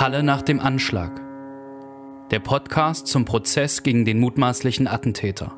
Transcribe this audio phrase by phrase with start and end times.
[0.00, 1.20] Halle nach dem Anschlag.
[2.30, 5.52] Der Podcast zum Prozess gegen den mutmaßlichen Attentäter.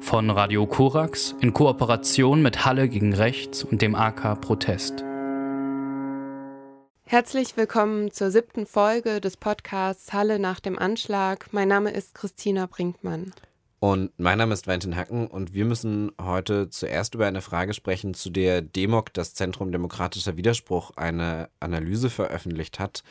[0.00, 5.04] Von Radio Korax in Kooperation mit Halle gegen Rechts und dem AK Protest.
[7.04, 11.48] Herzlich willkommen zur siebten Folge des Podcasts Halle nach dem Anschlag.
[11.52, 13.34] Mein Name ist Christina Brinkmann.
[13.86, 18.14] Und mein Name ist Valentin Hacken und wir müssen heute zuerst über eine Frage sprechen,
[18.14, 23.04] zu der Demok, das Zentrum Demokratischer Widerspruch, eine Analyse veröffentlicht hat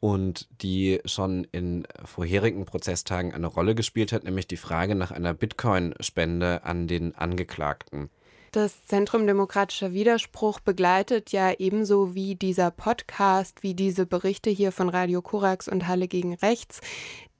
[0.00, 5.34] und die schon in vorherigen Prozesstagen eine Rolle gespielt hat, nämlich die Frage nach einer
[5.34, 8.10] Bitcoin-Spende an den Angeklagten.
[8.50, 14.88] Das Zentrum Demokratischer Widerspruch begleitet ja ebenso wie dieser Podcast, wie diese Berichte hier von
[14.88, 16.80] Radio Korax und Halle gegen Rechts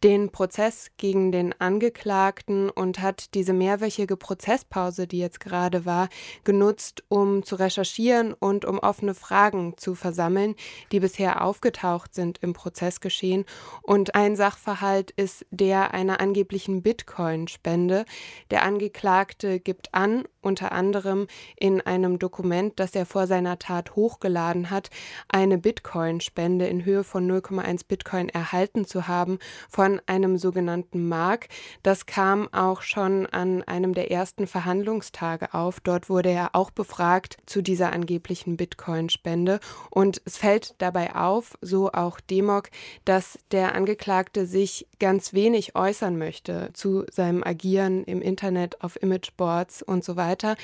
[0.02, 6.08] den Prozess gegen den Angeklagten und hat diese mehrwöchige Prozesspause, die jetzt gerade war,
[6.42, 10.56] genutzt, um zu recherchieren und um offene Fragen zu versammeln,
[10.90, 13.44] die bisher aufgetaucht sind im Prozessgeschehen.
[13.82, 18.04] Und ein Sachverhalt ist der einer angeblichen Bitcoin-Spende.
[18.50, 24.70] Der Angeklagte gibt an, unter anderem in einem Dokument, das er vor seiner Tat hochgeladen
[24.70, 24.90] hat,
[25.28, 31.48] eine Bitcoin-Spende in Höhe von 0,1 Bitcoin erhalten zu haben von von einem sogenannten Mark.
[31.82, 35.80] Das kam auch schon an einem der ersten Verhandlungstage auf.
[35.80, 39.60] Dort wurde er auch befragt zu dieser angeblichen Bitcoin-Spende.
[39.90, 42.70] Und es fällt dabei auf, so auch Demok,
[43.04, 49.82] dass der Angeklagte sich ganz wenig äußern möchte zu seinem Agieren im Internet, auf Imageboards
[49.82, 50.56] und so weiter.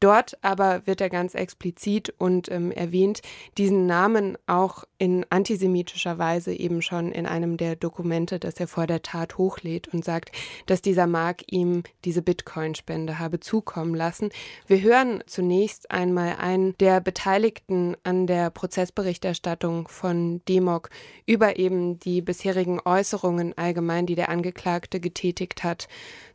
[0.00, 3.22] Dort aber wird er ganz explizit und ähm, erwähnt
[3.56, 8.86] diesen Namen auch in antisemitischer Weise eben schon in einem der Dokumente, das er vor
[8.86, 10.32] der Tat hochlädt und sagt,
[10.66, 14.30] dass dieser Mark ihm diese Bitcoin-Spende habe zukommen lassen.
[14.66, 20.90] Wir hören zunächst einmal einen der Beteiligten an der Prozessberichterstattung von Demok
[21.26, 25.88] über eben die bisherigen Äußerungen allgemein, die der Angeklagte getätigt hat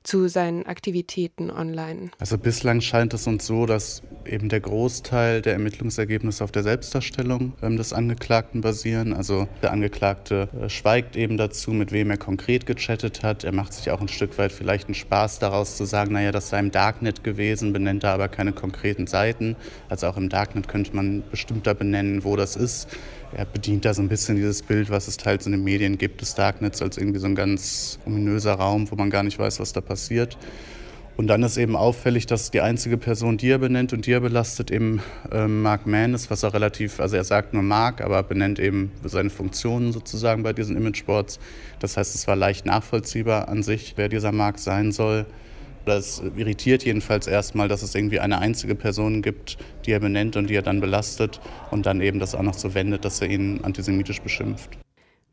[0.04, 2.12] zu seinen Aktivitäten online?
[2.20, 7.54] Also bislang scheint es uns so, dass eben der Großteil der Ermittlungsergebnisse auf der Selbstdarstellung
[7.62, 9.14] ähm, des Angeklagten basieren.
[9.14, 13.46] Also der Angeklagte äh, schweigt eben dazu, mit wem er konkret gechattet hat.
[13.46, 16.50] Er macht sich auch ein Stück weit vielleicht einen Spaß daraus zu sagen, naja, das
[16.50, 19.56] sei im Darknet gewesen, benennt er aber keine konkreten Seiten.
[19.88, 22.90] Also auch im Darknet könnte man bestimmter benennen, wo das ist
[23.34, 26.22] er bedient da so ein bisschen dieses Bild, was es teils in den Medien gibt,
[26.22, 29.74] des Darknets als irgendwie so ein ganz ominöser Raum, wo man gar nicht weiß, was
[29.74, 30.38] da passiert.
[31.18, 34.22] Und dann ist eben auffällig, dass die einzige Person, die er benennt und die er
[34.22, 35.02] belastet, eben
[35.32, 38.92] äh, Mark Mann ist, was er relativ, also er sagt nur Mark, aber benennt eben
[39.04, 41.40] seine Funktionen sozusagen bei diesen Imageboards.
[41.80, 45.26] Das heißt, es war leicht nachvollziehbar an sich, wer dieser Mark sein soll.
[45.86, 50.48] Das irritiert jedenfalls erstmal, dass es irgendwie eine einzige Person gibt, die er benennt und
[50.48, 53.62] die er dann belastet und dann eben das auch noch so wendet, dass er ihn
[53.64, 54.78] antisemitisch beschimpft.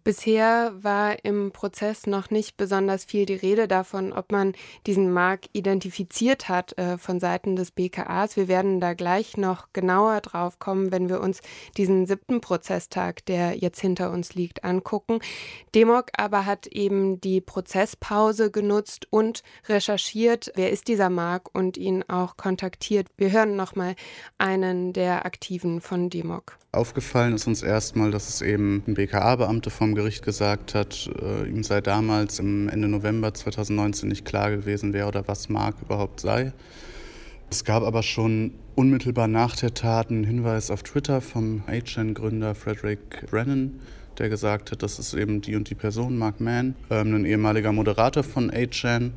[0.08, 4.54] Bisher war im Prozess noch nicht besonders viel die Rede davon, ob man
[4.86, 8.38] diesen Mark identifiziert hat äh, von Seiten des BKAs.
[8.38, 11.42] Wir werden da gleich noch genauer drauf kommen, wenn wir uns
[11.76, 15.18] diesen siebten Prozesstag, der jetzt hinter uns liegt, angucken.
[15.74, 22.02] Demok aber hat eben die Prozesspause genutzt und recherchiert, wer ist dieser Mark und ihn
[22.08, 23.08] auch kontaktiert.
[23.18, 23.94] Wir hören nochmal
[24.38, 26.56] einen der Aktiven von Demok.
[26.70, 31.64] Aufgefallen ist uns erstmal, dass es eben ein BKA-Beamte vom Gericht gesagt hat, äh, ihm
[31.64, 36.52] sei damals im Ende November 2019 nicht klar gewesen, wer oder was Mark überhaupt sei.
[37.50, 43.26] Es gab aber schon unmittelbar nach der Tat einen Hinweis auf Twitter vom HN-Gründer Frederick
[43.28, 43.80] Brennan,
[44.18, 47.72] der gesagt hat, das ist eben die und die Person, Mark Mann, ähm, ein ehemaliger
[47.72, 49.12] Moderator von HN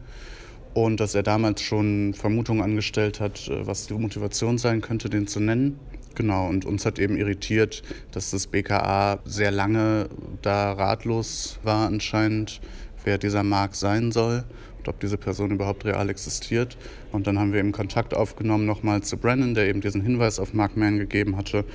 [0.74, 5.28] und dass er damals schon Vermutungen angestellt hat, äh, was die Motivation sein könnte, den
[5.28, 5.80] zu nennen.
[6.16, 10.10] Genau, und uns hat eben irritiert, dass das BKA sehr lange
[10.42, 12.60] da ratlos war anscheinend,
[13.04, 14.44] wer dieser Mark sein soll
[14.78, 16.78] und ob diese Person überhaupt real existiert.
[17.12, 20.54] Und dann haben wir eben Kontakt aufgenommen nochmal zu Brennan, der eben diesen Hinweis auf
[20.54, 21.66] Mark Mann gegeben hatte.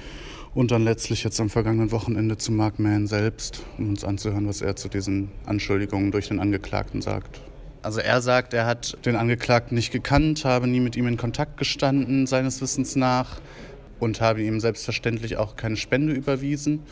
[0.55, 4.63] Und dann letztlich jetzt am vergangenen Wochenende zu Mark Mann selbst, um uns anzuhören, was
[4.63, 7.41] er zu diesen Anschuldigungen durch den Angeklagten sagt.
[7.83, 11.57] Also er sagt, er hat den Angeklagten nicht gekannt, habe nie mit ihm in Kontakt
[11.57, 13.39] gestanden, seines Wissens nach
[14.01, 16.83] und habe ihm selbstverständlich auch keine Spende überwiesen.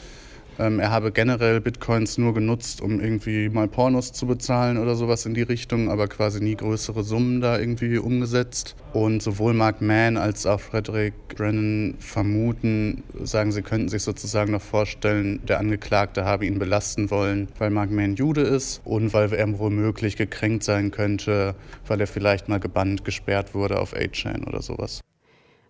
[0.58, 5.26] Ähm, er habe generell Bitcoins nur genutzt, um irgendwie mal Pornos zu bezahlen oder sowas
[5.26, 8.76] in die Richtung, aber quasi nie größere Summen da irgendwie umgesetzt.
[8.92, 14.62] Und sowohl Mark Mann als auch Frederick Brennan vermuten, sagen sie könnten sich sozusagen noch
[14.62, 19.58] vorstellen, der Angeklagte habe ihn belasten wollen, weil Mark Mann Jude ist und weil er
[19.58, 21.56] womöglich gekränkt sein könnte,
[21.88, 25.00] weil er vielleicht mal gebannt, gesperrt wurde auf A-Chain oder sowas.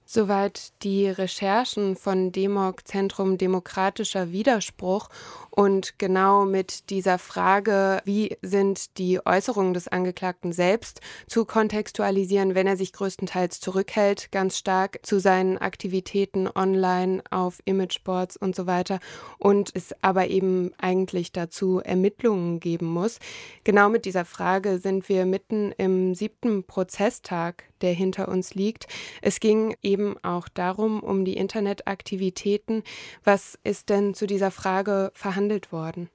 [0.06, 5.08] Soweit die Recherchen von Demok Zentrum Demokratischer Widerspruch
[5.50, 12.66] und genau mit dieser Frage, wie sind die Äußerungen des Angeklagten selbst zu kontextualisieren, wenn
[12.66, 18.98] er sich größtenteils zurückhält, ganz stark zu seinen Aktivitäten online, auf Imageboards und so weiter
[19.38, 23.20] und es aber eben eigentlich dazu Ermittlungen geben muss.
[23.64, 28.86] Genau mit dieser Frage sind wir mitten im siebten Prozesstag der hinter uns liegt.
[29.22, 32.82] Es ging eben auch darum, um die Internetaktivitäten.
[33.24, 36.08] Was ist denn zu dieser Frage verhandelt worden?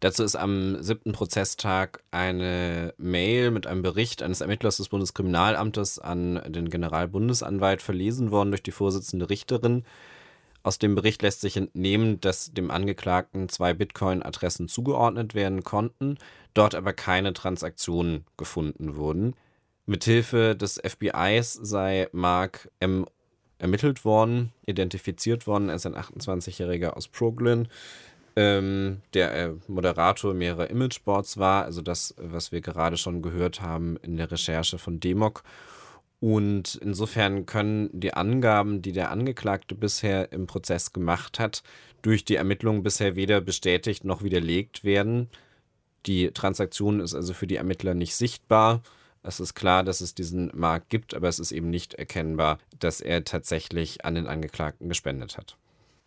[0.00, 6.40] Dazu ist am siebten Prozesstag eine Mail mit einem Bericht eines Ermittlers des Bundeskriminalamtes an
[6.46, 9.84] den Generalbundesanwalt verlesen worden durch die Vorsitzende Richterin.
[10.62, 16.18] Aus dem Bericht lässt sich entnehmen, dass dem Angeklagten zwei Bitcoin-Adressen zugeordnet werden konnten,
[16.54, 19.34] dort aber keine Transaktionen gefunden wurden.
[19.88, 23.06] Mithilfe des FBIs sei Mark M.
[23.58, 25.70] ermittelt worden, identifiziert worden.
[25.70, 27.68] Ist ein 28-Jähriger aus Brooklyn,
[28.36, 31.64] ähm, der äh, Moderator mehrerer Imageboards war.
[31.64, 35.42] Also das, was wir gerade schon gehört haben in der Recherche von Demok.
[36.20, 41.62] Und insofern können die Angaben, die der Angeklagte bisher im Prozess gemacht hat,
[42.02, 45.30] durch die Ermittlungen bisher weder bestätigt noch widerlegt werden.
[46.04, 48.82] Die Transaktion ist also für die Ermittler nicht sichtbar.
[49.28, 53.02] Es ist klar, dass es diesen Markt gibt, aber es ist eben nicht erkennbar, dass
[53.02, 55.58] er tatsächlich an den Angeklagten gespendet hat.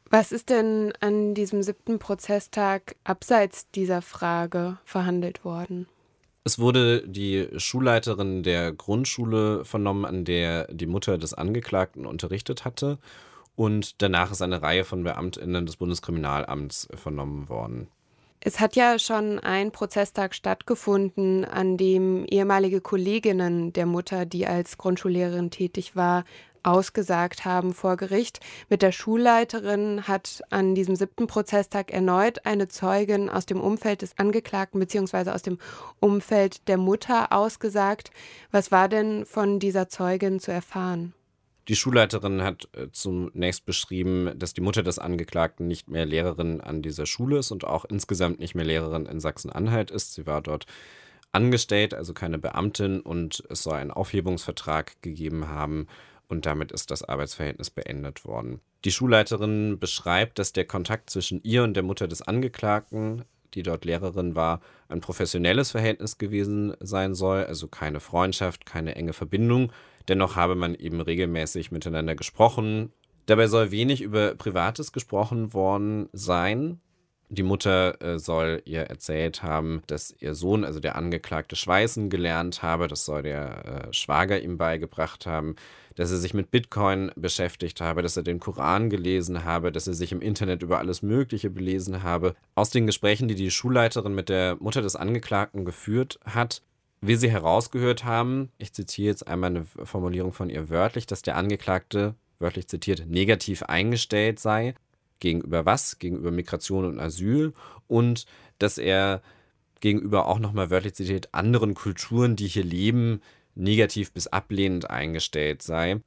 [0.09, 5.85] Was ist denn an diesem siebten Prozesstag abseits dieser Frage verhandelt worden?
[6.45, 12.97] Es wurde die Schulleiterin der Grundschule vernommen, an der die Mutter des Angeklagten unterrichtet hatte.
[13.55, 17.87] Und danach ist eine Reihe von Beamtinnen des Bundeskriminalamts vernommen worden.
[18.43, 24.79] Es hat ja schon ein Prozesstag stattgefunden, an dem ehemalige Kolleginnen der Mutter, die als
[24.79, 26.25] Grundschullehrerin tätig war,
[26.63, 28.39] ausgesagt haben vor Gericht.
[28.67, 34.17] Mit der Schulleiterin hat an diesem siebten Prozesstag erneut eine Zeugin aus dem Umfeld des
[34.17, 35.29] Angeklagten bzw.
[35.29, 35.59] aus dem
[35.99, 38.09] Umfeld der Mutter ausgesagt.
[38.49, 41.13] Was war denn von dieser Zeugin zu erfahren?
[41.67, 46.81] Die Schulleiterin hat äh, zunächst beschrieben, dass die Mutter des Angeklagten nicht mehr Lehrerin an
[46.81, 50.13] dieser Schule ist und auch insgesamt nicht mehr Lehrerin in Sachsen-Anhalt ist.
[50.13, 50.65] Sie war dort
[51.31, 55.87] angestellt, also keine Beamtin, und es soll einen Aufhebungsvertrag gegeben haben
[56.27, 58.61] und damit ist das Arbeitsverhältnis beendet worden.
[58.85, 63.85] Die Schulleiterin beschreibt, dass der Kontakt zwischen ihr und der Mutter des Angeklagten, die dort
[63.85, 69.71] Lehrerin war, ein professionelles Verhältnis gewesen sein soll, also keine Freundschaft, keine enge Verbindung,
[70.07, 72.91] Dennoch habe man eben regelmäßig miteinander gesprochen.
[73.25, 76.81] Dabei soll wenig über Privates gesprochen worden sein.
[77.33, 82.61] Die Mutter äh, soll ihr erzählt haben, dass ihr Sohn, also der Angeklagte, Schweißen gelernt
[82.61, 82.89] habe.
[82.89, 85.55] Das soll der äh, Schwager ihm beigebracht haben.
[85.95, 89.93] Dass er sich mit Bitcoin beschäftigt habe, dass er den Koran gelesen habe, dass er
[89.93, 92.35] sich im Internet über alles Mögliche belesen habe.
[92.53, 96.63] Aus den Gesprächen, die die Schulleiterin mit der Mutter des Angeklagten geführt hat,
[97.01, 101.35] wie Sie herausgehört haben, ich zitiere jetzt einmal eine Formulierung von ihr wörtlich, dass der
[101.35, 104.75] Angeklagte, wörtlich zitiert, negativ eingestellt sei.
[105.19, 105.99] Gegenüber was?
[105.99, 107.53] Gegenüber Migration und Asyl.
[107.87, 108.25] Und
[108.59, 109.21] dass er
[109.79, 113.21] gegenüber auch nochmal wörtlich zitiert anderen Kulturen, die hier leben,
[113.55, 116.01] negativ bis ablehnend eingestellt sei.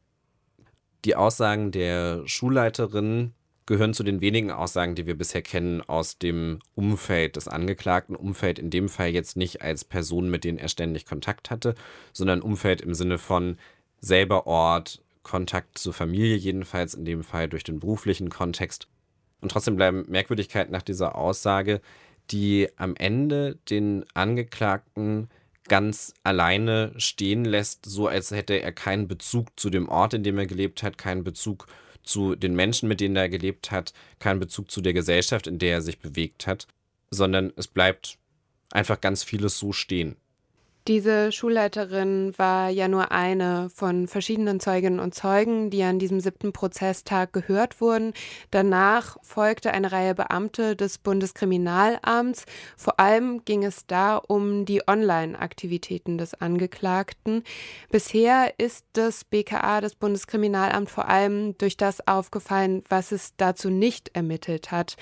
[1.04, 3.34] Die Aussagen der Schulleiterin
[3.66, 8.16] gehören zu den wenigen Aussagen, die wir bisher kennen aus dem Umfeld des Angeklagten.
[8.16, 11.74] Umfeld in dem Fall jetzt nicht als Person, mit denen er ständig Kontakt hatte,
[12.12, 13.56] sondern Umfeld im Sinne von
[14.00, 18.86] selber Ort, Kontakt zur Familie jedenfalls, in dem Fall durch den beruflichen Kontext.
[19.40, 21.80] Und trotzdem bleiben Merkwürdigkeiten nach dieser Aussage,
[22.30, 25.28] die am Ende den Angeklagten
[25.68, 30.38] ganz alleine stehen lässt, so als hätte er keinen Bezug zu dem Ort, in dem
[30.38, 31.66] er gelebt hat, keinen Bezug
[32.04, 35.72] zu den Menschen, mit denen er gelebt hat, keinen Bezug zu der Gesellschaft, in der
[35.74, 36.66] er sich bewegt hat,
[37.10, 38.18] sondern es bleibt
[38.70, 40.16] einfach ganz vieles so stehen.
[40.86, 46.52] Diese Schulleiterin war ja nur eine von verschiedenen Zeuginnen und Zeugen, die an diesem siebten
[46.52, 48.12] Prozesstag gehört wurden.
[48.50, 52.44] Danach folgte eine Reihe Beamte des Bundeskriminalamts.
[52.76, 57.44] Vor allem ging es da um die Online-Aktivitäten des Angeklagten.
[57.90, 64.10] Bisher ist das BKA, das Bundeskriminalamt, vor allem durch das aufgefallen, was es dazu nicht
[64.14, 64.98] ermittelt hat.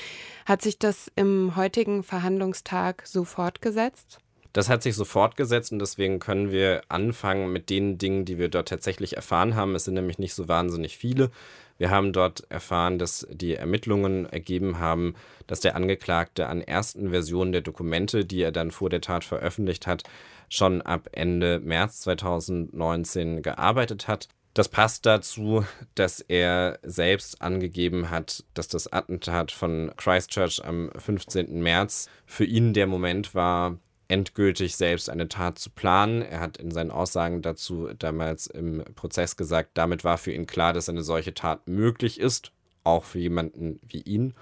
[0.47, 4.21] Hat sich das im heutigen Verhandlungstag so fortgesetzt?
[4.53, 8.49] Das hat sich so fortgesetzt und deswegen können wir anfangen mit den Dingen, die wir
[8.49, 9.75] dort tatsächlich erfahren haben.
[9.75, 11.31] Es sind nämlich nicht so wahnsinnig viele.
[11.79, 15.15] Wir haben dort erfahren, dass die Ermittlungen ergeben haben,
[15.47, 19.87] dass der Angeklagte an ersten Versionen der Dokumente, die er dann vor der Tat veröffentlicht
[19.87, 20.03] hat,
[20.49, 24.29] schon ab Ende März 2019 gearbeitet hat.
[24.55, 31.63] Das passt dazu, dass er selbst angegeben hat, dass das Attentat von Christchurch am 15.
[31.63, 33.79] März für ihn der Moment war,
[34.13, 36.21] endgültig selbst eine Tat zu planen.
[36.21, 40.75] Er hat in seinen Aussagen dazu damals im Prozess gesagt, damit war für ihn klar,
[40.75, 42.53] dass eine solche Tat möglich ist,
[42.85, 44.35] auch für jemanden wie ihn.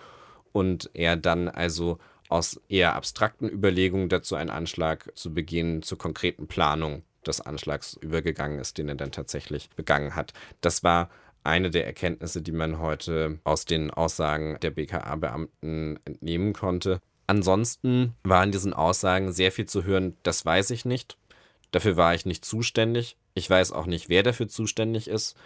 [0.51, 1.99] Und er dann also
[2.29, 8.59] aus eher abstrakten Überlegungen dazu einen Anschlag zu begehen, zur konkreten Planung des Anschlags übergegangen
[8.59, 10.33] ist, den er dann tatsächlich begangen hat.
[10.63, 11.11] Das war
[11.45, 17.01] eine der Erkenntnisse, die man heute aus den Aussagen der BKA-Beamten entnehmen konnte.
[17.31, 21.17] Ansonsten war in diesen Aussagen sehr viel zu hören, das weiß ich nicht.
[21.71, 23.17] Dafür war ich nicht zuständig.
[23.35, 25.37] Ich weiß auch nicht, wer dafür zuständig ist.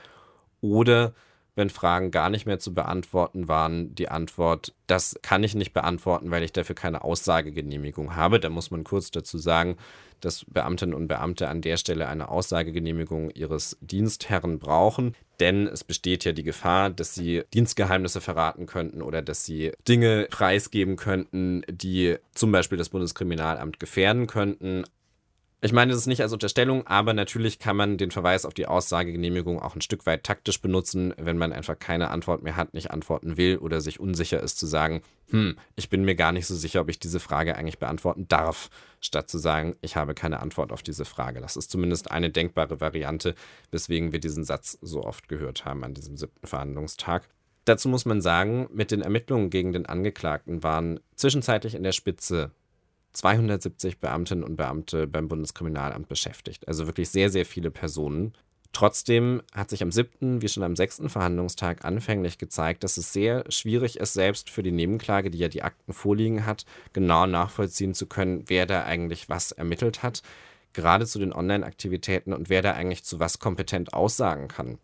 [0.63, 1.13] Oder
[1.57, 6.31] wenn Fragen gar nicht mehr zu beantworten waren, die Antwort, das kann ich nicht beantworten,
[6.31, 8.41] weil ich dafür keine Aussagegenehmigung habe.
[8.41, 9.77] Da muss man kurz dazu sagen,
[10.21, 16.25] dass Beamtinnen und Beamte an der Stelle eine Aussagegenehmigung ihres Dienstherren brauchen, denn es besteht
[16.25, 22.17] ja die Gefahr, dass sie Dienstgeheimnisse verraten könnten oder dass sie Dinge preisgeben könnten, die
[22.35, 24.85] zum Beispiel das Bundeskriminalamt gefährden könnten.
[25.65, 28.67] Ich meine das ist nicht als Unterstellung, aber natürlich kann man den Verweis auf die
[28.67, 32.91] Aussagegenehmigung auch ein Stück weit taktisch benutzen, wenn man einfach keine Antwort mehr hat, nicht
[32.91, 36.55] antworten will oder sich unsicher ist zu sagen, hm, ich bin mir gar nicht so
[36.55, 38.69] sicher, ob ich diese Frage eigentlich beantworten darf,
[39.01, 41.41] statt zu sagen, ich habe keine Antwort auf diese Frage.
[41.41, 43.35] Das ist zumindest eine denkbare Variante,
[43.71, 47.27] weswegen wir diesen Satz so oft gehört haben an diesem siebten Verhandlungstag.
[47.65, 52.51] Dazu muss man sagen, mit den Ermittlungen gegen den Angeklagten waren zwischenzeitlich in der Spitze
[53.15, 56.69] 270 Beamtinnen und Beamte beim Bundeskriminalamt beschäftigt.
[56.69, 58.35] Also wirklich sehr, sehr viele Personen.
[58.73, 63.45] Trotzdem hat sich am siebten wie schon am sechsten Verhandlungstag anfänglich gezeigt, dass es sehr
[63.49, 68.07] schwierig ist, selbst für die Nebenklage, die ja die Akten vorliegen hat, genau nachvollziehen zu
[68.07, 70.23] können, wer da eigentlich was ermittelt hat,
[70.73, 74.79] gerade zu den Online-Aktivitäten und wer da eigentlich zu was kompetent aussagen kann.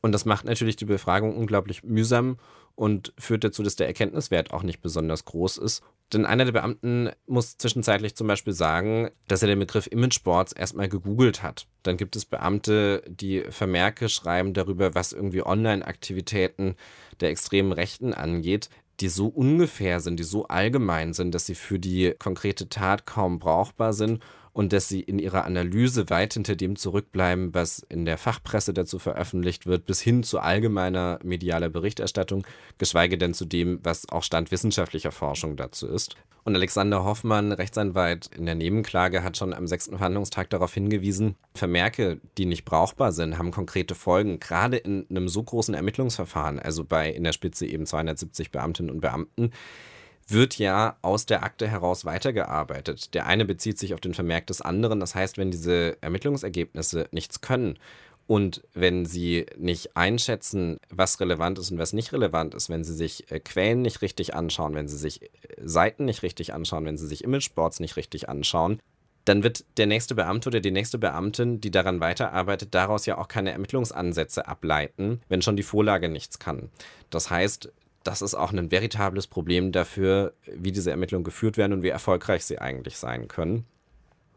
[0.00, 2.38] Und das macht natürlich die Befragung unglaublich mühsam
[2.74, 5.82] und führt dazu, dass der Erkenntniswert auch nicht besonders groß ist.
[6.14, 10.88] Denn einer der Beamten muss zwischenzeitlich zum Beispiel sagen, dass er den Begriff Imageboards erstmal
[10.88, 11.66] gegoogelt hat.
[11.82, 16.76] Dann gibt es Beamte, die Vermerke schreiben darüber, was irgendwie Online-Aktivitäten
[17.20, 21.78] der extremen Rechten angeht, die so ungefähr sind, die so allgemein sind, dass sie für
[21.78, 24.22] die konkrete Tat kaum brauchbar sind
[24.54, 28.98] und dass sie in ihrer Analyse weit hinter dem zurückbleiben, was in der Fachpresse dazu
[28.98, 32.46] veröffentlicht wird, bis hin zu allgemeiner medialer Berichterstattung,
[32.78, 36.16] geschweige denn zu dem, was auch Stand wissenschaftlicher Forschung dazu ist.
[36.44, 42.20] Und Alexander Hoffmann, Rechtsanwalt in der Nebenklage, hat schon am sechsten Verhandlungstag darauf hingewiesen, Vermerke,
[42.38, 47.10] die nicht brauchbar sind, haben konkrete Folgen, gerade in einem so großen Ermittlungsverfahren, also bei
[47.10, 49.50] in der Spitze eben 270 Beamtinnen und Beamten,
[50.28, 53.14] wird ja aus der Akte heraus weitergearbeitet.
[53.14, 55.00] Der eine bezieht sich auf den Vermerk des anderen.
[55.00, 57.78] Das heißt, wenn diese Ermittlungsergebnisse nichts können
[58.26, 62.94] und wenn sie nicht einschätzen, was relevant ist und was nicht relevant ist, wenn sie
[62.94, 65.28] sich äh, Quellen nicht richtig anschauen, wenn sie sich äh,
[65.62, 68.80] Seiten nicht richtig anschauen, wenn sie sich Imageboards nicht richtig anschauen,
[69.26, 73.28] dann wird der nächste Beamte oder die nächste Beamtin, die daran weiterarbeitet, daraus ja auch
[73.28, 76.70] keine Ermittlungsansätze ableiten, wenn schon die Vorlage nichts kann.
[77.10, 77.72] Das heißt,
[78.04, 82.44] das ist auch ein veritables Problem dafür, wie diese Ermittlungen geführt werden und wie erfolgreich
[82.44, 83.64] sie eigentlich sein können.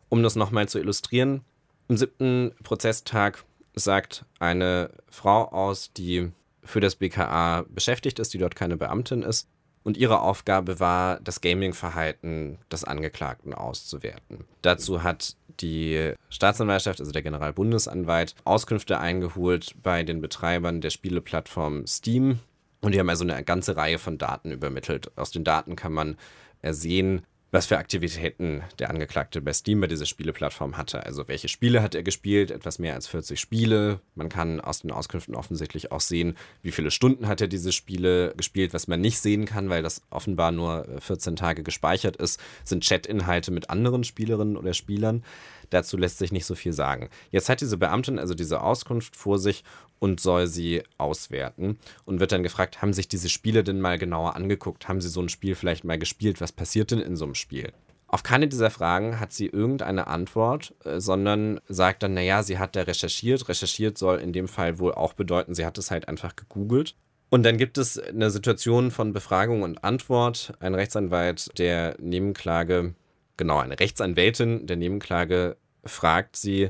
[0.10, 1.42] Um das nochmal zu illustrieren,
[1.90, 3.44] im siebten Prozesstag
[3.76, 6.32] sagt eine Frau aus, die
[6.64, 9.48] für das BKA beschäftigt ist, die dort keine Beamtin ist.
[9.84, 14.44] Und ihre Aufgabe war, das Gaming-Verhalten des Angeklagten auszuwerten.
[14.62, 22.40] Dazu hat die Staatsanwaltschaft, also der Generalbundesanwalt, Auskünfte eingeholt bei den Betreibern der Spieleplattform Steam,
[22.82, 25.12] und die haben also eine ganze Reihe von Daten übermittelt.
[25.18, 26.18] Aus den Daten kann man
[26.62, 31.06] ersehen, was für Aktivitäten der Angeklagte bei Steam bei dieser Spieleplattform hatte.
[31.06, 32.52] Also welche Spiele hat er gespielt?
[32.52, 34.02] Etwas mehr als 40 Spiele.
[34.16, 38.34] Man kann aus den Auskünften offensichtlich auch sehen, wie viele Stunden hat er diese Spiele
[38.36, 38.74] gespielt.
[38.74, 43.52] Was man nicht sehen kann, weil das offenbar nur 14 Tage gespeichert ist, sind Chat-Inhalte
[43.52, 45.24] mit anderen Spielerinnen oder Spielern.
[45.70, 47.10] Dazu lässt sich nicht so viel sagen.
[47.32, 49.64] Jetzt hat diese Beamtin also diese Auskunft vor sich
[50.00, 54.36] und soll sie auswerten und wird dann gefragt, haben sich diese Spiele denn mal genauer
[54.36, 54.88] angeguckt?
[54.88, 56.42] Haben sie so ein Spiel vielleicht mal gespielt?
[56.42, 57.74] Was passiert denn in so einem Spiel?
[58.10, 62.76] Auf keine dieser Fragen hat sie irgendeine Antwort, äh, sondern sagt dann, naja, sie hat
[62.76, 63.50] da recherchiert.
[63.50, 66.96] Recherchiert soll in dem Fall wohl auch bedeuten, sie hat es halt einfach gegoogelt.
[67.30, 70.54] Und dann gibt es eine Situation von Befragung und Antwort.
[70.62, 72.94] Ein Rechtsanwalt der Nebenklage,
[73.38, 76.70] genau, eine Rechtsanwältin der Nebenklage fragt sie,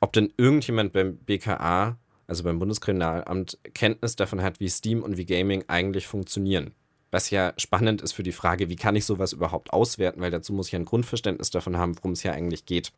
[0.00, 5.26] ob denn irgendjemand beim BKA also beim Bundeskriminalamt, Kenntnis davon hat, wie Steam und wie
[5.26, 6.74] Gaming eigentlich funktionieren.
[7.10, 10.52] Was ja spannend ist für die Frage, wie kann ich sowas überhaupt auswerten, weil dazu
[10.52, 12.92] muss ich ein Grundverständnis davon haben, worum es hier eigentlich geht.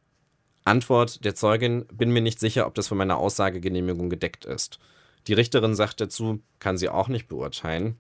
[0.64, 4.78] Antwort der Zeugin, bin mir nicht sicher, ob das von meiner Aussagegenehmigung gedeckt ist.
[5.26, 7.99] Die Richterin sagt dazu, kann sie auch nicht beurteilen.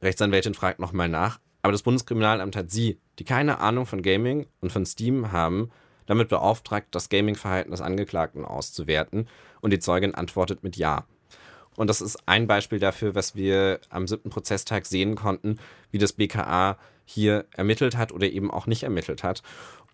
[0.00, 4.72] Rechtsanwältin fragt nochmal nach, aber das Bundeskriminalamt hat sie, die keine Ahnung von Gaming und
[4.72, 5.70] von Steam haben,
[6.06, 9.28] damit beauftragt, das Gaming-Verhalten des Angeklagten auszuwerten
[9.60, 11.06] und die Zeugin antwortet mit Ja.
[11.76, 15.58] Und das ist ein Beispiel dafür, was wir am siebten Prozesstag sehen konnten,
[15.90, 19.42] wie das BKA hier ermittelt hat oder eben auch nicht ermittelt hat.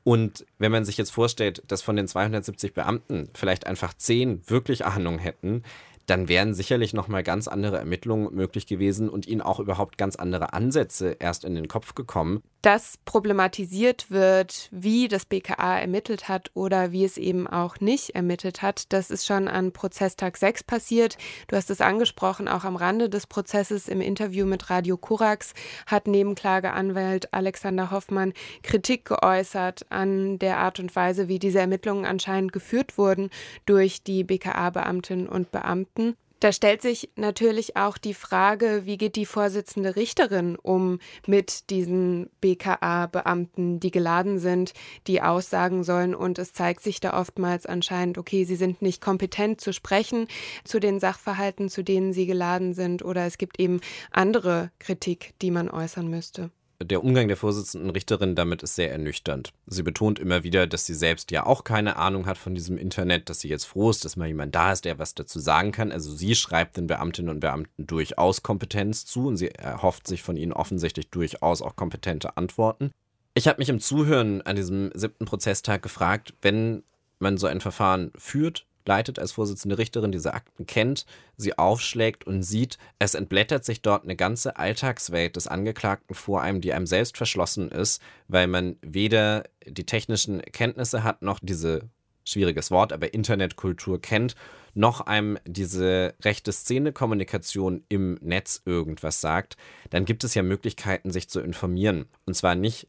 [0.02, 4.87] Und wenn man sich jetzt vorstellt, dass von den 270 Beamten vielleicht einfach 10 wirklich
[4.87, 5.62] Ahnung hätten,
[6.07, 10.52] dann wären sicherlich nochmal ganz andere Ermittlungen möglich gewesen und ihnen auch überhaupt ganz andere
[10.52, 12.43] Ansätze erst in den Kopf gekommen.
[12.64, 18.62] Dass problematisiert wird, wie das BKA ermittelt hat oder wie es eben auch nicht ermittelt
[18.62, 21.18] hat, das ist schon an Prozesstag 6 passiert.
[21.49, 25.52] Du hast es angesprochen, auch am Rande des Prozesses im Interview mit Radio Korax
[25.85, 32.54] hat Nebenklageanwalt Alexander Hoffmann Kritik geäußert an der Art und Weise, wie diese Ermittlungen anscheinend
[32.54, 33.28] geführt wurden
[33.66, 36.16] durch die BKA-Beamtinnen und Beamten.
[36.45, 42.29] Da stellt sich natürlich auch die Frage, wie geht die Vorsitzende Richterin um mit diesen
[42.43, 44.75] BKA-Beamten, die geladen sind,
[45.07, 46.15] die aussagen sollen.
[46.15, 50.29] Und es zeigt sich da oftmals anscheinend, okay, sie sind nicht kompetent zu sprechen
[50.65, 53.03] zu den Sachverhalten, zu denen sie geladen sind.
[53.03, 56.51] Oder es gibt eben andere Kritik, die man äußern müsste
[56.83, 59.52] der Umgang der Vorsitzenden Richterin damit ist sehr ernüchternd.
[59.66, 63.28] Sie betont immer wieder, dass sie selbst ja auch keine Ahnung hat von diesem Internet,
[63.28, 65.93] dass sie jetzt froh ist, dass mal jemand da ist, der was dazu sagen kann.
[65.93, 70.37] Also sie schreibt den Beamtinnen und Beamten durchaus Kompetenz zu und sie erhofft sich von
[70.37, 72.90] ihnen offensichtlich durchaus auch kompetente Antworten.
[73.35, 76.85] Ich habe mich im Zuhören an diesem siebten Prozesstag gefragt, wenn
[77.19, 82.43] man so ein Verfahren führt, leitet als Vorsitzende Richterin diese Akten kennt, sie aufschlägt und
[82.43, 87.17] sieht, es entblättert sich dort eine ganze Alltagswelt des Angeklagten vor einem, die einem selbst
[87.17, 91.88] verschlossen ist, weil man weder die technischen Kenntnisse hat, noch diese
[92.25, 94.35] schwieriges Wort, aber Internetkultur kennt,
[94.75, 99.57] noch einem diese rechte Szene-Kommunikation im Netz irgendwas sagt,
[99.91, 102.07] dann gibt es ja Möglichkeiten, sich zu informieren.
[102.25, 102.88] Und zwar nicht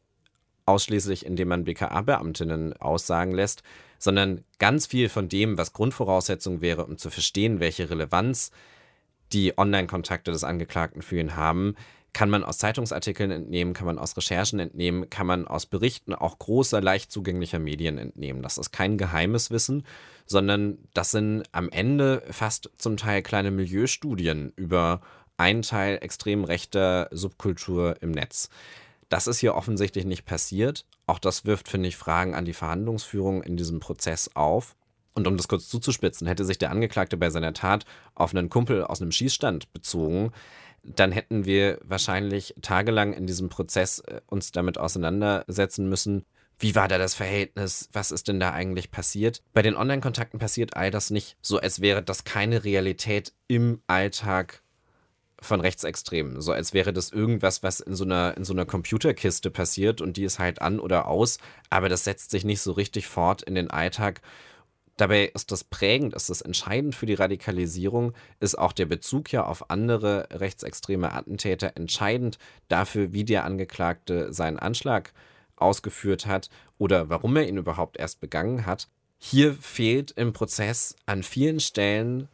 [0.64, 3.62] ausschließlich, indem man BKA-Beamtinnen aussagen lässt,
[3.98, 8.50] sondern ganz viel von dem, was Grundvoraussetzung wäre, um zu verstehen, welche Relevanz
[9.32, 11.74] die Online-Kontakte des Angeklagten für ihn haben,
[12.16, 16.38] kann man aus Zeitungsartikeln entnehmen, kann man aus Recherchen entnehmen, kann man aus Berichten auch
[16.38, 18.40] großer, leicht zugänglicher Medien entnehmen.
[18.42, 19.84] Das ist kein geheimes Wissen,
[20.24, 25.02] sondern das sind am Ende fast zum Teil kleine Milieustudien über
[25.36, 28.48] einen Teil extrem rechter Subkultur im Netz.
[29.08, 30.84] Das ist hier offensichtlich nicht passiert.
[31.06, 34.76] Auch das wirft, finde ich, Fragen an die Verhandlungsführung in diesem Prozess auf.
[35.14, 38.84] Und um das kurz zuzuspitzen, hätte sich der Angeklagte bei seiner Tat auf einen Kumpel
[38.84, 40.32] aus einem Schießstand bezogen,
[40.82, 46.24] dann hätten wir wahrscheinlich tagelang in diesem Prozess äh, uns damit auseinandersetzen müssen.
[46.58, 47.88] Wie war da das Verhältnis?
[47.92, 49.42] Was ist denn da eigentlich passiert?
[49.52, 54.62] Bei den Online-Kontakten passiert all das nicht so, als wäre das keine Realität im Alltag
[55.46, 56.40] von Rechtsextremen.
[56.40, 60.16] So als wäre das irgendwas, was in so einer, in so einer Computerkiste passiert und
[60.16, 61.38] die ist halt an oder aus,
[61.70, 64.20] aber das setzt sich nicht so richtig fort in den Alltag.
[64.96, 69.44] Dabei ist das prägend, ist das entscheidend für die Radikalisierung, ist auch der Bezug ja
[69.44, 75.12] auf andere rechtsextreme Attentäter entscheidend dafür, wie der Angeklagte seinen Anschlag
[75.56, 78.88] ausgeführt hat oder warum er ihn überhaupt erst begangen hat.
[79.18, 82.28] Hier fehlt im Prozess an vielen Stellen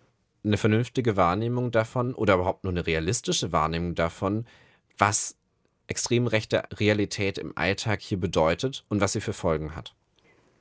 [0.44, 4.46] eine vernünftige Wahrnehmung davon oder überhaupt nur eine realistische Wahrnehmung davon,
[4.98, 5.37] was
[5.87, 9.94] extrem rechte Realität im Alltag hier bedeutet und was sie für Folgen hat.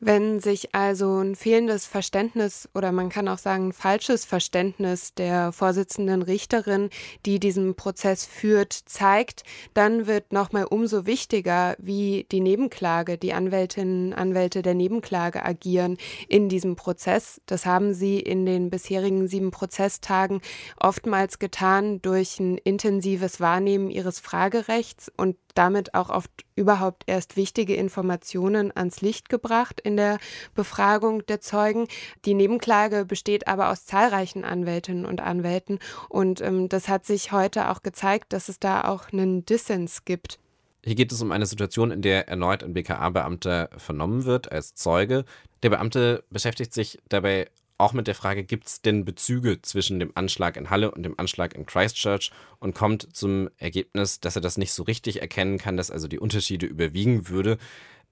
[0.04, 5.52] Wenn sich also ein fehlendes Verständnis oder man kann auch sagen ein falsches Verständnis der
[5.52, 6.90] Vorsitzenden Richterin,
[7.28, 9.44] die diesen Prozess führt, zeigt,
[9.76, 16.50] dann wird nochmal umso wichtiger, wie die Nebenklage, die Anwältinnen Anwälte der Nebenklage agieren in
[16.50, 17.40] diesem Prozess.
[17.46, 20.42] Das haben sie in den bisherigen sieben Prozesstagen
[20.80, 27.76] oftmals getan durch ein intensives Wahrnehmen ihres Fragerechts und damit auch oft überhaupt erst wichtige
[27.76, 30.18] Informationen ans Licht gebracht in der
[30.56, 31.88] Befragung der Zeugen.
[32.26, 37.70] Die Nebenklage besteht aber aus zahlreichen Anwältinnen und Anwälten und ähm, das hat sich heute
[37.70, 40.40] auch gezeigt, dass es da auch einen Dissens gibt.
[40.84, 45.26] Hier geht es um eine Situation, in der erneut ein BKA-Beamter vernommen wird als Zeuge.
[45.62, 47.50] Der Beamte beschäftigt sich dabei
[47.82, 51.20] auch mit der Frage, gibt es denn Bezüge zwischen dem Anschlag in Halle und dem
[51.20, 55.78] Anschlag in Christchurch und kommt zum Ergebnis, dass er das nicht so richtig erkennen kann,
[55.78, 57.58] dass also die Unterschiede überwiegen würde.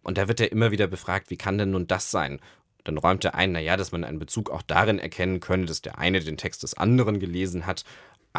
[0.02, 2.40] Und da wird er immer wieder befragt, wie kann denn nun das sein?
[2.84, 6.00] Dann räumt er ein, naja, dass man einen Bezug auch darin erkennen könne, dass der
[6.00, 7.84] eine den Text des anderen gelesen hat,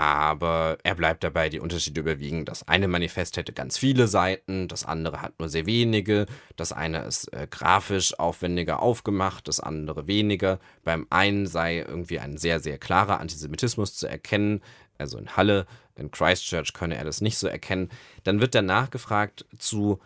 [0.00, 2.46] aber er bleibt dabei, die Unterschiede überwiegen.
[2.46, 6.24] Das eine Manifest hätte ganz viele Seiten, das andere hat nur sehr wenige,
[6.56, 10.58] das eine ist äh, grafisch aufwendiger aufgemacht, das andere weniger.
[10.84, 14.62] Beim einen sei irgendwie ein sehr, sehr klarer Antisemitismus zu erkennen,
[14.96, 17.90] also in Halle, in Christchurch könne er das nicht so erkennen.
[18.24, 20.00] Dann wird danach gefragt zu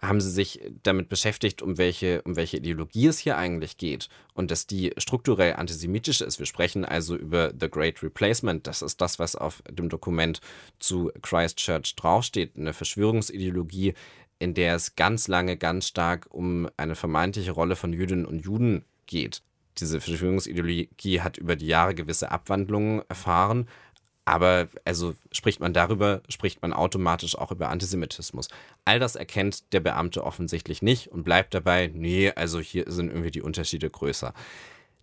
[0.00, 4.50] haben sie sich damit beschäftigt, um welche, um welche Ideologie es hier eigentlich geht und
[4.50, 6.38] dass die strukturell antisemitisch ist.
[6.38, 8.66] Wir sprechen also über The Great Replacement.
[8.66, 10.40] Das ist das, was auf dem Dokument
[10.78, 12.52] zu Christchurch draufsteht.
[12.56, 13.94] Eine Verschwörungsideologie,
[14.38, 18.84] in der es ganz lange ganz stark um eine vermeintliche Rolle von Jüdinnen und Juden
[19.06, 19.42] geht.
[19.78, 23.68] Diese Verschwörungsideologie hat über die Jahre gewisse Abwandlungen erfahren,
[24.28, 28.48] aber also spricht man darüber, spricht man automatisch auch über Antisemitismus.
[28.84, 33.30] All das erkennt der Beamte offensichtlich nicht und bleibt dabei, nee, also hier sind irgendwie
[33.30, 34.34] die Unterschiede größer.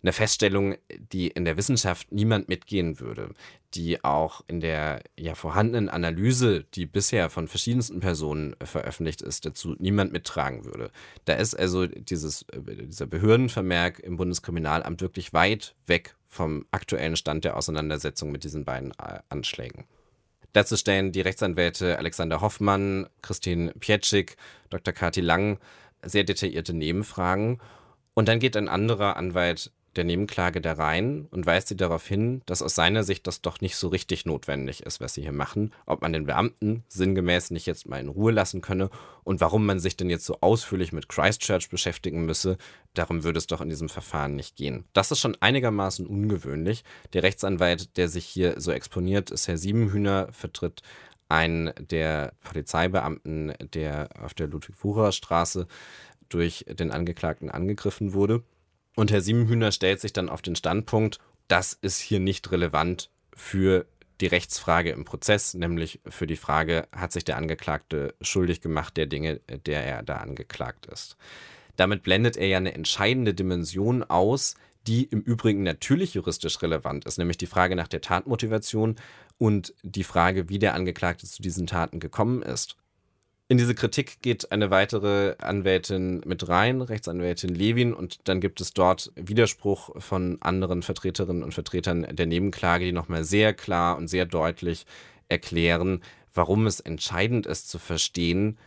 [0.02, 0.76] Eine Feststellung,
[1.12, 3.30] die in der Wissenschaft niemand mitgehen würde,
[3.74, 9.74] die auch in der ja vorhandenen Analyse, die bisher von verschiedensten Personen veröffentlicht ist, dazu
[9.78, 10.92] niemand mittragen würde.
[11.24, 17.44] Da ist also dieses, äh, dieser Behördenvermerk im Bundeskriminalamt wirklich weit weg vom aktuellen Stand
[17.44, 19.84] der Auseinandersetzung mit diesen beiden äh, Anschlägen.
[20.52, 24.36] Dazu stellen die Rechtsanwälte Alexander Hoffmann, Christine Pietschik,
[24.70, 24.94] Dr.
[24.94, 25.58] Kati Lang
[26.02, 27.60] sehr detaillierte Nebenfragen.
[28.14, 32.42] Und dann geht ein anderer Anwalt der Nebenklage da rein und weist sie darauf hin,
[32.46, 35.72] dass aus seiner Sicht das doch nicht so richtig notwendig ist, was sie hier machen,
[35.86, 38.90] ob man den Beamten sinngemäß nicht jetzt mal in Ruhe lassen könne
[39.24, 42.58] und warum man sich denn jetzt so ausführlich mit Christchurch beschäftigen müsse,
[42.94, 44.84] darum würde es doch in diesem Verfahren nicht gehen.
[44.92, 46.84] Das ist schon einigermaßen ungewöhnlich.
[47.12, 50.82] Der Rechtsanwalt, der sich hier so exponiert, ist Herr Siebenhühner, vertritt
[51.28, 55.66] einen der Polizeibeamten, der auf der Ludwig-Wucherer-Straße
[56.28, 58.42] durch den Angeklagten angegriffen wurde.
[58.96, 63.86] Und Herr Siebenhühner stellt sich dann auf den Standpunkt, das ist hier nicht relevant für
[64.22, 69.06] die Rechtsfrage im Prozess, nämlich für die Frage, hat sich der Angeklagte schuldig gemacht der
[69.06, 71.16] Dinge, der er da angeklagt ist.
[71.76, 74.54] Damit blendet er ja eine entscheidende Dimension aus,
[74.86, 78.96] die im Übrigen natürlich juristisch relevant ist, nämlich die Frage nach der Tatmotivation
[79.36, 82.76] und die Frage, wie der Angeklagte zu diesen Taten gekommen ist.
[83.48, 88.72] In diese Kritik geht eine weitere Anwältin mit rein, Rechtsanwältin Levin, und dann gibt es
[88.72, 94.26] dort Widerspruch von anderen Vertreterinnen und Vertretern der Nebenklage, die nochmal sehr klar und sehr
[94.26, 94.84] deutlich
[95.28, 96.02] erklären,
[96.34, 98.58] warum es entscheidend ist zu verstehen,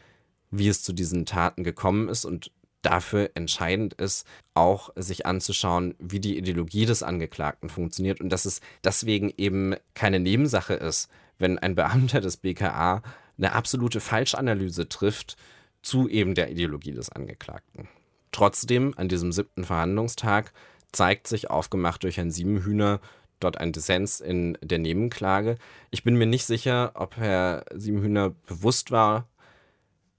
[0.49, 6.21] wie es zu diesen Taten gekommen ist und dafür entscheidend ist, auch sich anzuschauen, wie
[6.21, 11.75] die Ideologie des Angeklagten funktioniert und dass es deswegen eben keine Nebensache ist, wenn ein
[11.75, 13.01] Beamter des BKA
[13.39, 15.37] eine absolute Falschanalyse trifft
[15.81, 17.87] zu eben der Ideologie des Angeklagten.
[18.31, 20.53] Trotzdem, an diesem siebten Verhandlungstag
[20.91, 22.99] zeigt sich aufgemacht durch Herrn Siebenhühner
[23.39, 25.57] dort ein Dissens in der Nebenklage.
[25.91, 29.27] Ich bin mir nicht sicher, ob Herr Siebenhühner bewusst war,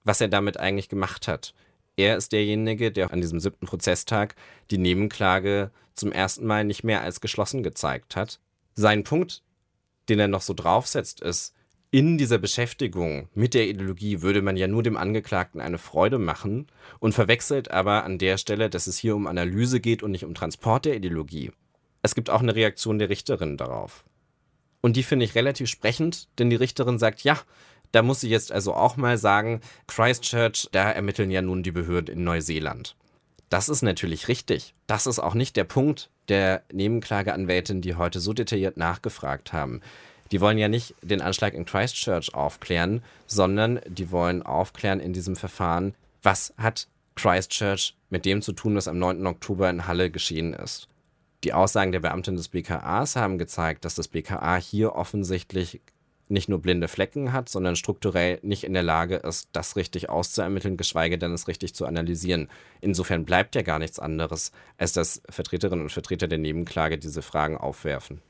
[0.05, 1.55] was er damit eigentlich gemacht hat.
[1.97, 4.35] Er ist derjenige, der an diesem siebten Prozesstag
[4.71, 8.41] die Nebenklage zum ersten Mal nicht mehr als geschlossen gezeigt hat.
[8.75, 9.43] Sein Punkt,
[10.09, 11.55] den er noch so draufsetzt, ist,
[11.91, 16.69] in dieser Beschäftigung mit der Ideologie würde man ja nur dem Angeklagten eine Freude machen
[17.01, 20.35] und verwechselt aber an der Stelle, dass es hier um Analyse geht und nicht um
[20.35, 21.51] Transport der Ideologie.
[22.03, 24.05] Es gibt auch eine Reaktion der Richterin darauf.
[24.81, 27.39] Und die finde ich relativ sprechend, denn die Richterin sagt, ja,
[27.93, 32.15] da muss sie jetzt also auch mal sagen, Christchurch, da ermitteln ja nun die Behörden
[32.15, 32.97] in Neuseeland.
[33.49, 34.75] Das ist natürlich richtig.
[34.87, 39.81] Das ist auch nicht der Punkt der Nebenklageanwältin, die heute so detailliert nachgefragt haben.
[40.33, 45.37] Die wollen ja nicht den Anschlag in Christchurch aufklären, sondern die wollen aufklären in diesem
[45.37, 49.27] Verfahren, was hat Christchurch mit dem zu tun, was am 9.
[49.27, 50.89] Oktober in Halle geschehen ist.
[51.43, 55.81] Die Aussagen der Beamtin des BKAs haben gezeigt, dass das BKA hier offensichtlich
[56.29, 60.77] nicht nur blinde Flecken hat, sondern strukturell nicht in der Lage ist, das richtig auszuermitteln,
[60.77, 62.49] geschweige denn es richtig zu analysieren.
[62.81, 67.57] Insofern bleibt ja gar nichts anderes, als dass Vertreterinnen und Vertreter der Nebenklage diese Fragen
[67.57, 68.23] aufwerfen.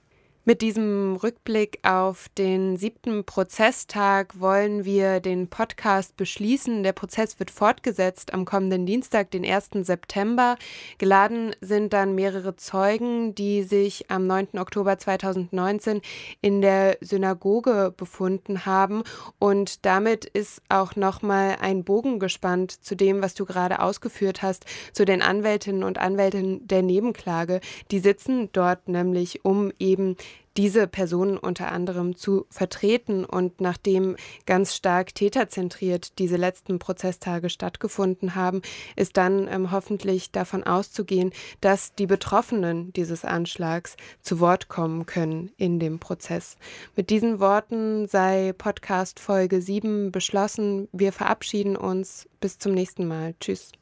[0.46, 6.82] Mit diesem Rückblick auf den siebten Prozesstag wollen wir den Podcast beschließen.
[6.82, 9.68] Der Prozess wird fortgesetzt am kommenden Dienstag, den 1.
[9.82, 10.56] September.
[10.96, 14.58] Geladen sind dann mehrere Zeugen, die sich am 9.
[14.58, 16.00] Oktober 2019
[16.40, 19.02] in der Synagoge befunden haben.
[19.38, 24.64] Und damit ist auch nochmal ein Bogen gespannt zu dem, was du gerade ausgeführt hast,
[24.94, 27.60] zu den Anwältinnen und Anwälten der Nebenklage.
[27.90, 30.16] Die sitzen dort nämlich, um eben
[30.56, 33.24] diese Personen unter anderem zu vertreten.
[33.24, 34.16] Und nachdem
[34.46, 38.62] ganz stark täterzentriert diese letzten Prozesstage stattgefunden haben,
[38.96, 45.50] ist dann ähm, hoffentlich davon auszugehen, dass die Betroffenen dieses Anschlags zu Wort kommen können
[45.56, 46.56] in dem Prozess.
[46.96, 50.88] Mit diesen Worten sei Podcast Folge 7 beschlossen.
[50.92, 52.28] Wir verabschieden uns.
[52.40, 53.34] Bis zum nächsten Mal.
[53.40, 53.72] Tschüss.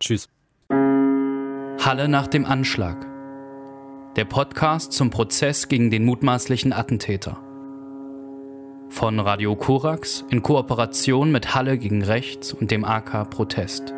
[0.00, 0.28] Tschüss.
[0.70, 3.17] Halle nach dem Anschlag
[4.18, 7.38] der Podcast zum Prozess gegen den mutmaßlichen Attentäter.
[8.88, 13.94] Von Radio Korax in Kooperation mit Halle gegen Rechts und dem AK Protest.